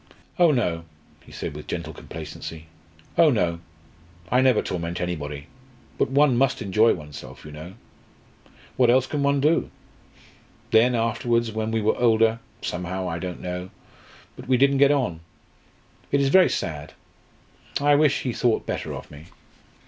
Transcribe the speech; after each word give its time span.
"Oh 0.39 0.49
no!" 0.49 0.85
he 1.23 1.31
said 1.31 1.53
with 1.55 1.67
gentle 1.67 1.93
complacency. 1.93 2.65
"Oh 3.19 3.29
no! 3.29 3.59
I 4.31 4.41
never 4.41 4.63
torment 4.63 4.99
anybody. 4.99 5.45
But 5.99 6.09
one 6.09 6.35
must 6.37 6.59
enjoy 6.59 6.95
oneself 6.95 7.45
you 7.45 7.51
know; 7.51 7.73
what 8.77 8.89
else 8.89 9.05
can 9.05 9.21
one 9.21 9.39
do? 9.39 9.69
Then 10.71 10.95
afterwards, 10.95 11.51
when 11.51 11.69
we 11.69 11.81
were 11.83 11.97
older 11.99 12.39
somehow 12.63 13.07
I 13.07 13.19
don't 13.19 13.41
know 13.41 13.69
but 14.35 14.47
we 14.47 14.57
didn't 14.57 14.79
get 14.79 14.89
on. 14.91 15.19
It 16.11 16.19
is 16.19 16.29
very 16.29 16.49
sad 16.49 16.93
I 17.79 17.93
wish 17.93 18.21
he 18.23 18.33
thought 18.33 18.65
better 18.65 18.95
of 18.95 19.11
me." 19.11 19.25